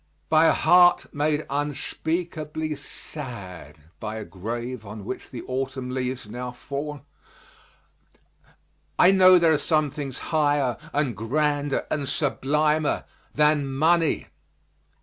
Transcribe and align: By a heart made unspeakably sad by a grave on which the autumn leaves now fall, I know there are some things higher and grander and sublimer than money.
By 0.29 0.47
a 0.47 0.51
heart 0.53 1.13
made 1.13 1.45
unspeakably 1.47 2.73
sad 2.73 3.77
by 3.99 4.15
a 4.15 4.25
grave 4.25 4.83
on 4.83 5.05
which 5.05 5.29
the 5.29 5.43
autumn 5.43 5.91
leaves 5.91 6.27
now 6.27 6.53
fall, 6.53 7.05
I 8.97 9.11
know 9.11 9.37
there 9.37 9.53
are 9.53 9.59
some 9.59 9.91
things 9.91 10.17
higher 10.33 10.77
and 10.91 11.15
grander 11.15 11.85
and 11.91 12.09
sublimer 12.09 13.03
than 13.35 13.67
money. 13.71 14.25